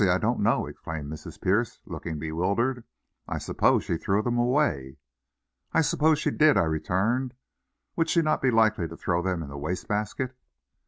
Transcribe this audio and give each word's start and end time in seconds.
I 0.03 0.17
don't 0.17 0.39
know," 0.39 0.65
exclaimed 0.65 1.11
Mrs. 1.11 1.39
Pierce, 1.39 1.79
looking 1.85 2.17
bewildered. 2.17 2.83
"I 3.27 3.37
suppose 3.37 3.83
she 3.83 3.97
threw 3.97 4.23
them 4.23 4.39
away." 4.39 4.97
"I 5.73 5.81
suppose 5.81 6.17
she 6.17 6.31
did," 6.31 6.57
I 6.57 6.63
returned; 6.63 7.35
"would 7.95 8.09
she 8.09 8.23
not 8.23 8.41
be 8.41 8.49
likely 8.49 8.87
to 8.87 8.97
throw 8.97 9.21
them 9.21 9.43
in 9.43 9.49
the 9.49 9.59
waste 9.59 9.87
basket?" 9.87 10.35